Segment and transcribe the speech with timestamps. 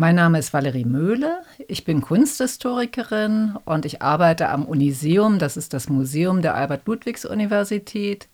[0.00, 1.42] Mein Name ist Valerie Möhle.
[1.68, 5.38] Ich bin Kunsthistorikerin und ich arbeite am Uniseum.
[5.38, 8.26] Das ist das Museum der Albert-Ludwigs-Universität.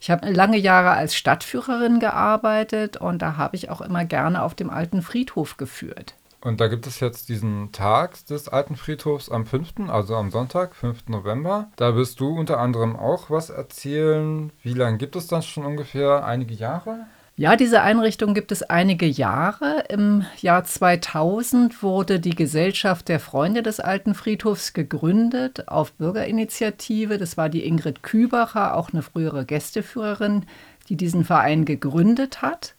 [0.00, 4.54] Ich habe lange Jahre als Stadtführerin gearbeitet und da habe ich auch immer gerne auf
[4.54, 6.14] dem alten Friedhof geführt.
[6.40, 10.74] Und da gibt es jetzt diesen Tag des alten Friedhofs am 5., also am Sonntag,
[10.74, 11.08] 5.
[11.08, 11.68] November.
[11.76, 14.50] Da wirst du unter anderem auch was erzählen.
[14.62, 16.24] Wie lange gibt es das schon ungefähr?
[16.24, 17.04] Einige Jahre?
[17.34, 19.84] Ja, diese Einrichtung gibt es einige Jahre.
[19.88, 27.16] Im Jahr 2000 wurde die Gesellschaft der Freunde des Alten Friedhofs gegründet auf Bürgerinitiative.
[27.16, 30.44] Das war die Ingrid Kübacher, auch eine frühere Gästeführerin,
[30.90, 32.74] die diesen Verein gegründet hat.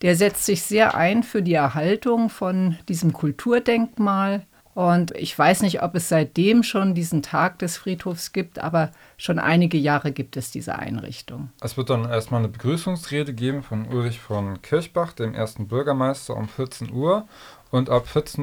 [0.00, 4.46] Der setzt sich sehr ein für die Erhaltung von diesem Kulturdenkmal.
[4.74, 9.38] Und ich weiß nicht, ob es seitdem schon diesen Tag des Friedhofs gibt, aber schon
[9.38, 11.50] einige Jahre gibt es diese Einrichtung.
[11.60, 16.48] Es wird dann erstmal eine Begrüßungsrede geben von Ulrich von Kirchbach, dem ersten Bürgermeister, um
[16.48, 17.26] 14 Uhr.
[17.70, 18.40] Und ab 14.30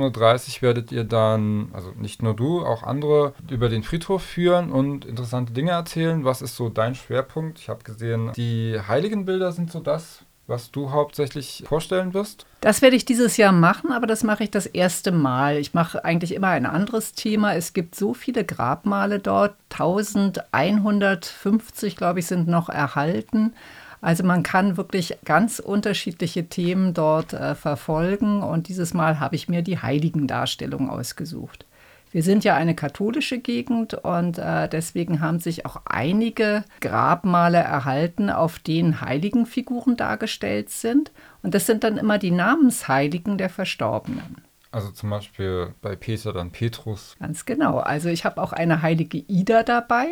[0.58, 5.06] Uhr werdet ihr dann, also nicht nur du, auch andere über den Friedhof führen und
[5.06, 6.24] interessante Dinge erzählen.
[6.24, 7.60] Was ist so dein Schwerpunkt?
[7.60, 12.46] Ich habe gesehen, die Heiligenbilder sind so das, was du hauptsächlich vorstellen wirst?
[12.62, 15.58] Das werde ich dieses Jahr machen, aber das mache ich das erste Mal.
[15.58, 17.54] Ich mache eigentlich immer ein anderes Thema.
[17.54, 23.54] Es gibt so viele Grabmale dort, 1150, glaube ich, sind noch erhalten.
[24.02, 29.50] Also man kann wirklich ganz unterschiedliche Themen dort äh, verfolgen und dieses Mal habe ich
[29.50, 31.66] mir die Heiligendarstellung ausgesucht.
[32.12, 38.30] Wir sind ja eine katholische Gegend und äh, deswegen haben sich auch einige Grabmale erhalten,
[38.30, 41.12] auf denen Heiligenfiguren dargestellt sind.
[41.44, 44.38] Und das sind dann immer die Namensheiligen der Verstorbenen.
[44.72, 47.16] Also zum Beispiel bei Peter dann Petrus.
[47.20, 47.80] Ganz genau.
[47.80, 50.08] Also ich habe auch eine heilige Ida dabei.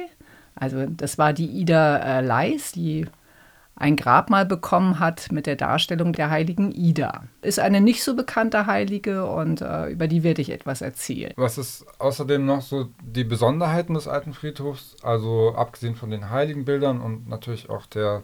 [0.55, 3.05] Also das war die Ida äh, Leis, die
[3.75, 7.23] ein Grabmal bekommen hat mit der Darstellung der heiligen Ida.
[7.41, 11.33] Ist eine nicht so bekannte Heilige und äh, über die werde ich etwas erzählen.
[11.35, 14.95] Was ist außerdem noch so die Besonderheiten des alten Friedhofs?
[15.03, 18.23] Also abgesehen von den Heiligenbildern und natürlich auch der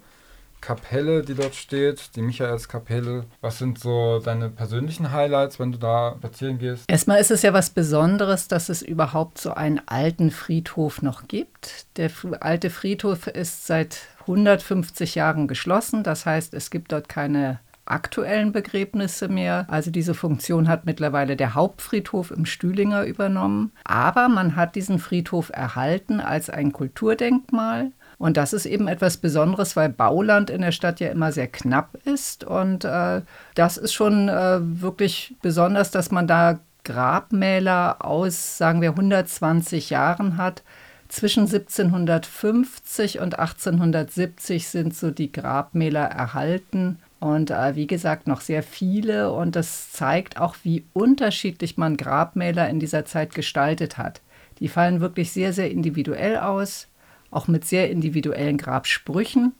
[0.61, 3.25] Kapelle, die dort steht, die Michaelskapelle.
[3.41, 6.83] Was sind so deine persönlichen Highlights, wenn du da spazieren gehst?
[6.87, 11.87] Erstmal ist es ja was Besonderes, dass es überhaupt so einen alten Friedhof noch gibt.
[11.97, 16.03] Der alte Friedhof ist seit 150 Jahren geschlossen.
[16.03, 19.65] Das heißt, es gibt dort keine aktuellen Begräbnisse mehr.
[19.69, 23.71] Also diese Funktion hat mittlerweile der Hauptfriedhof im Stühlinger übernommen.
[23.83, 27.91] Aber man hat diesen Friedhof erhalten als ein Kulturdenkmal.
[28.17, 31.97] Und das ist eben etwas Besonderes, weil Bauland in der Stadt ja immer sehr knapp
[32.05, 32.43] ist.
[32.43, 33.21] Und äh,
[33.55, 40.37] das ist schon äh, wirklich besonders, dass man da Grabmäler aus, sagen wir, 120 Jahren
[40.37, 40.63] hat.
[41.11, 46.99] Zwischen 1750 und 1870 sind so die Grabmäler erhalten.
[47.19, 49.31] Und äh, wie gesagt, noch sehr viele.
[49.33, 54.21] Und das zeigt auch, wie unterschiedlich man Grabmäler in dieser Zeit gestaltet hat.
[54.59, 56.87] Die fallen wirklich sehr, sehr individuell aus
[57.31, 59.53] auch mit sehr individuellen Grabsprüchen.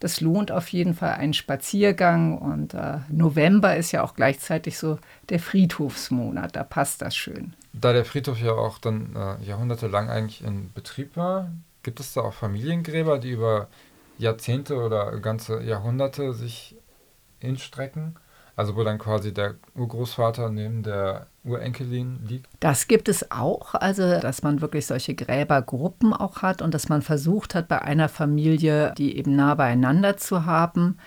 [0.00, 4.98] Das lohnt auf jeden Fall einen Spaziergang und äh, November ist ja auch gleichzeitig so
[5.28, 7.54] der Friedhofsmonat, da passt das schön.
[7.72, 11.50] Da der Friedhof ja auch dann äh, jahrhundertelang eigentlich in Betrieb war,
[11.82, 13.68] gibt es da auch Familiengräber, die über
[14.18, 16.76] Jahrzehnte oder ganze Jahrhunderte sich
[17.40, 18.16] hinstrecken?
[18.58, 22.48] Also wo dann quasi der Urgroßvater neben der Urenkelin liegt?
[22.58, 27.02] Das gibt es auch, also dass man wirklich solche Gräbergruppen auch hat und dass man
[27.02, 30.98] versucht hat, bei einer Familie die eben nah beieinander zu haben.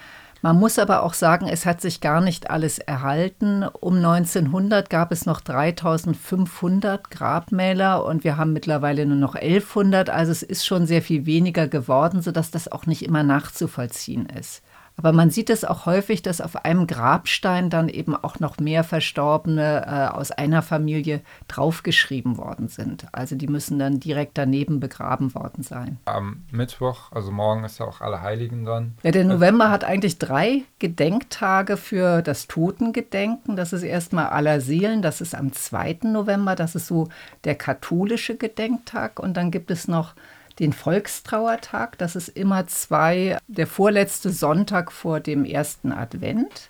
[0.42, 3.66] Man muss aber auch sagen, es hat sich gar nicht alles erhalten.
[3.82, 10.10] Um 1900 gab es noch 3500 Grabmäler und wir haben mittlerweile nur noch 1100.
[10.10, 14.64] Also es ist schon sehr viel weniger geworden, sodass das auch nicht immer nachzuvollziehen ist.
[15.02, 18.84] Aber man sieht es auch häufig, dass auf einem Grabstein dann eben auch noch mehr
[18.84, 23.08] Verstorbene äh, aus einer Familie draufgeschrieben worden sind.
[23.12, 25.98] Also die müssen dann direkt daneben begraben worden sein.
[26.06, 28.94] Am Mittwoch, also morgen ist ja auch Allerheiligen dann.
[29.02, 33.56] Ja, der November hat eigentlich drei Gedenktage für das Totengedenken.
[33.56, 36.02] Das ist erstmal Allerseelen, das ist am 2.
[36.04, 37.08] November, das ist so
[37.44, 39.20] der katholische Gedenktag.
[39.20, 40.14] Und dann gibt es noch
[40.62, 41.98] den Volkstrauertag.
[41.98, 46.68] Das ist immer zwei, der vorletzte Sonntag vor dem ersten Advent.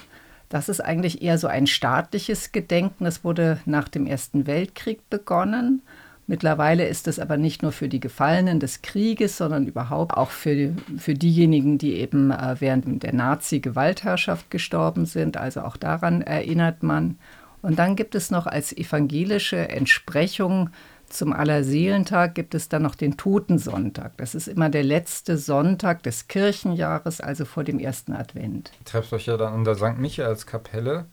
[0.48, 3.04] Das ist eigentlich eher so ein staatliches Gedenken.
[3.04, 5.82] Das wurde nach dem Ersten Weltkrieg begonnen.
[6.26, 10.74] Mittlerweile ist es aber nicht nur für die Gefallenen des Krieges, sondern überhaupt auch für,
[10.98, 15.36] für diejenigen, die eben äh, während der Nazi-Gewaltherrschaft gestorben sind.
[15.36, 17.18] Also auch daran erinnert man.
[17.62, 20.70] Und dann gibt es noch als evangelische Entsprechung
[21.14, 24.18] zum Allerseelentag gibt es dann noch den Totensonntag.
[24.18, 28.72] Das ist immer der letzte Sonntag des Kirchenjahres, also vor dem ersten Advent.
[28.80, 29.98] Ihr trefft euch ja dann in der St.
[29.98, 31.06] Michaelskapelle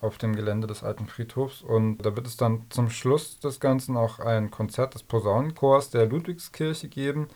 [0.00, 1.62] auf dem Gelände des alten Friedhofs.
[1.62, 6.06] Und da wird es dann zum Schluss des Ganzen auch ein Konzert des Posaunenchors der
[6.06, 7.28] Ludwigskirche geben.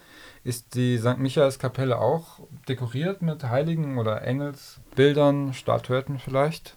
[0.45, 1.19] Ist die St.
[1.19, 6.77] Michaelskapelle auch dekoriert mit Heiligen oder Engelsbildern, Statuetten vielleicht?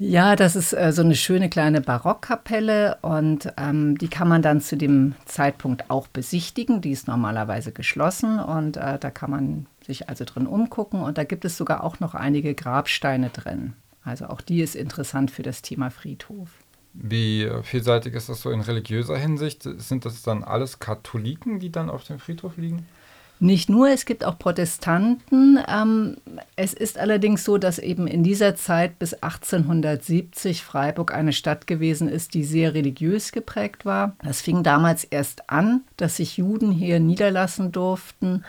[0.00, 4.60] Ja, das ist äh, so eine schöne kleine Barockkapelle und ähm, die kann man dann
[4.60, 6.80] zu dem Zeitpunkt auch besichtigen.
[6.80, 11.24] Die ist normalerweise geschlossen und äh, da kann man sich also drin umgucken und da
[11.24, 13.72] gibt es sogar auch noch einige Grabsteine drin.
[14.04, 16.48] Also auch die ist interessant für das Thema Friedhof.
[16.94, 19.62] Wie vielseitig ist das so in religiöser Hinsicht?
[19.62, 22.86] Sind das dann alles Katholiken, die dann auf dem Friedhof liegen?
[23.40, 25.60] Nicht nur, es gibt auch Protestanten.
[25.68, 26.16] Ähm,
[26.58, 32.08] es ist allerdings so, dass eben in dieser Zeit bis 1870 Freiburg eine Stadt gewesen
[32.08, 34.16] ist, die sehr religiös geprägt war.
[34.24, 38.44] Das fing damals erst an, dass sich Juden hier niederlassen durften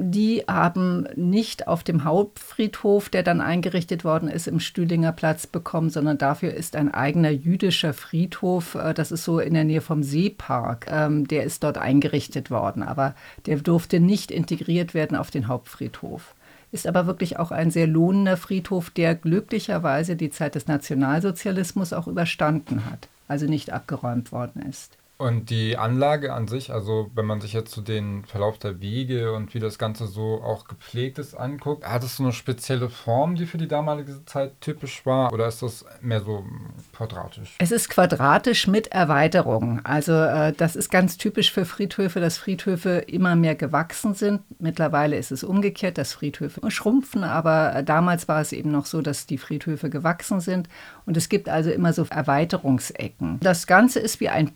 [0.00, 5.90] die haben nicht auf dem Hauptfriedhof, der dann eingerichtet worden ist, im Stühlinger Platz bekommen,
[5.90, 10.04] sondern dafür ist ein eigener jüdischer Friedhof, äh, das ist so in der Nähe vom
[10.04, 13.16] Seepark, ähm, der ist dort eingerichtet worden, aber
[13.46, 16.36] der durfte nicht integriert werden auf den Hauptfriedhof.
[16.70, 22.06] Ist aber wirklich auch ein sehr lohnender Friedhof, der glücklicherweise die Zeit des Nationalsozialismus auch
[22.06, 24.98] überstanden hat, also nicht abgeräumt worden ist.
[25.20, 29.32] Und die Anlage an sich, also wenn man sich jetzt so den Verlauf der Wege
[29.32, 33.34] und wie das Ganze so auch gepflegt ist anguckt, hat es so eine spezielle Form,
[33.34, 35.32] die für die damalige Zeit typisch war?
[35.32, 36.44] Oder ist das mehr so
[36.92, 37.56] quadratisch?
[37.58, 39.80] Es ist quadratisch mit Erweiterung.
[39.82, 44.42] Also äh, das ist ganz typisch für Friedhöfe, dass Friedhöfe immer mehr gewachsen sind.
[44.60, 49.02] Mittlerweile ist es umgekehrt, dass Friedhöfe schrumpfen, aber äh, damals war es eben noch so,
[49.02, 50.68] dass die Friedhöfe gewachsen sind.
[51.06, 53.40] Und es gibt also immer so Erweiterungsecken.
[53.40, 54.52] Das Ganze ist wie ein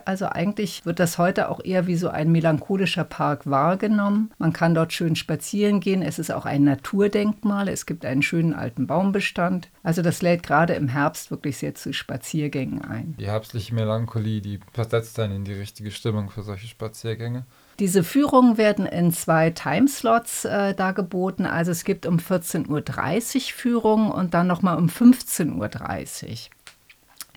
[0.00, 0.08] Park.
[0.08, 4.30] Also eigentlich wird das heute auch eher wie so ein melancholischer Park wahrgenommen.
[4.38, 6.02] Man kann dort schön spazieren gehen.
[6.02, 7.68] Es ist auch ein Naturdenkmal.
[7.68, 9.68] Es gibt einen schönen alten Baumbestand.
[9.82, 13.14] Also das lädt gerade im Herbst wirklich sehr zu Spaziergängen ein.
[13.18, 17.44] Die herbstliche Melancholie, die versetzt dann in die richtige Stimmung für solche Spaziergänge.
[17.78, 21.46] Diese Führungen werden in zwei Timeslots äh, dargeboten.
[21.46, 26.36] Also es gibt um 14.30 Uhr Führungen und dann nochmal um 15.30 Uhr.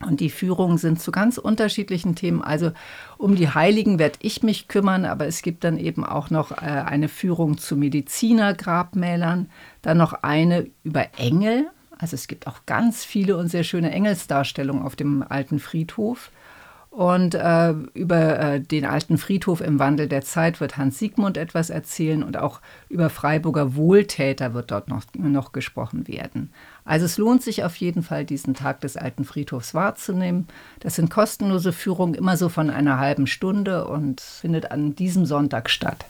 [0.03, 2.41] Und die Führungen sind zu ganz unterschiedlichen Themen.
[2.41, 2.71] Also
[3.17, 6.65] um die Heiligen werde ich mich kümmern, aber es gibt dann eben auch noch äh,
[6.65, 9.49] eine Führung zu Medizinergrabmälern,
[9.81, 11.67] dann noch eine über Engel.
[11.97, 16.31] Also es gibt auch ganz viele und sehr schöne Engelsdarstellungen auf dem alten Friedhof.
[16.93, 21.71] Und äh, über äh, den alten Friedhof im Wandel der Zeit wird Hans Siegmund etwas
[21.71, 26.51] erzählen und auch über Freiburger Wohltäter wird dort noch, noch gesprochen werden.
[26.85, 30.47] Also es lohnt sich auf jeden Fall, diesen Tag des alten Friedhofs wahrzunehmen.
[30.81, 35.71] Das sind kostenlose Führungen, immer so von einer halben Stunde und findet an diesem Sonntag
[35.71, 35.97] statt.